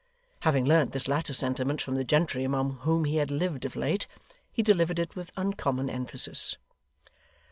Having 0.39 0.65
learnt 0.65 0.93
this 0.93 1.07
latter 1.07 1.31
sentiment 1.31 1.79
from 1.79 1.93
the 1.93 2.03
gentry 2.03 2.43
among 2.43 2.77
whom 2.77 3.05
he 3.05 3.17
had 3.17 3.29
lived 3.29 3.65
of 3.65 3.75
late, 3.75 4.07
he 4.51 4.63
delivered 4.63 4.97
it 4.97 5.15
with 5.15 5.31
uncommon 5.37 5.91
emphasis. 5.91 6.57